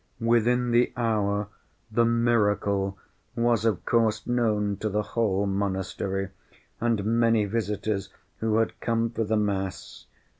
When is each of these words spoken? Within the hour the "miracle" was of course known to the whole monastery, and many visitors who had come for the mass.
Within 0.19 0.71
the 0.71 0.91
hour 0.97 1.47
the 1.91 2.05
"miracle" 2.05 2.97
was 3.35 3.65
of 3.65 3.85
course 3.85 4.25
known 4.25 4.77
to 4.77 4.89
the 4.89 5.03
whole 5.03 5.45
monastery, 5.45 6.29
and 6.79 7.05
many 7.05 7.45
visitors 7.45 8.09
who 8.37 8.57
had 8.57 8.79
come 8.79 9.11
for 9.11 9.25
the 9.25 9.37
mass. 9.37 10.07